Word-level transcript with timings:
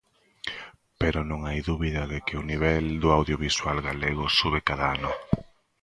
Pero 1.01 1.19
non 1.29 1.39
hai 1.47 1.59
dúbida 1.69 2.03
de 2.13 2.19
que 2.25 2.35
o 2.41 2.47
nivel 2.51 2.85
do 3.01 3.09
audiovisual 3.17 3.77
galego 3.87 4.25
sube 4.39 4.59
cada 4.69 4.85
ano. 4.97 5.11